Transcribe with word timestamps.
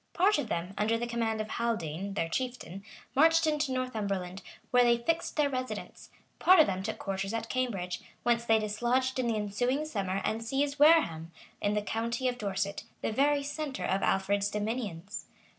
Part 0.13 0.39
of 0.39 0.49
them, 0.49 0.73
under 0.79 0.97
the 0.97 1.05
command 1.05 1.41
of 1.41 1.47
Haldene, 1.47 2.15
their 2.15 2.27
chieftain,[] 2.27 2.83
marched 3.13 3.45
into 3.45 3.71
Northumberland, 3.71 4.41
where 4.71 4.83
they 4.83 4.97
fixed 4.97 5.35
their 5.35 5.47
residence; 5.47 6.09
part 6.39 6.59
of 6.59 6.65
them 6.65 6.81
took 6.81 6.97
quarters 6.97 7.35
at 7.35 7.49
Cambridge, 7.49 8.01
whence 8.23 8.43
they 8.43 8.57
dislodged 8.57 9.19
in 9.19 9.27
the 9.27 9.35
ensuing 9.37 9.85
summer 9.85 10.19
and 10.23 10.43
seized 10.43 10.79
Wereham, 10.79 11.31
in 11.61 11.75
the 11.75 11.83
county 11.83 12.27
of 12.27 12.39
Dorset, 12.39 12.83
the 13.01 13.11
very 13.11 13.43
centre 13.43 13.85
of 13.85 14.01
Alfred's 14.01 14.49
dominions. 14.49 15.27